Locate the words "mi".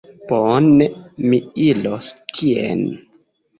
1.27-1.41